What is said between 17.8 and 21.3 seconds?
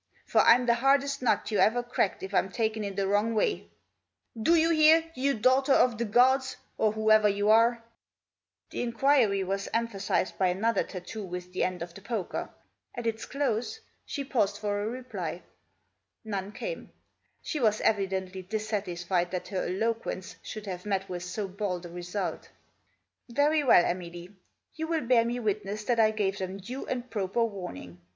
evidently dissatisfied that her eloquence should have met with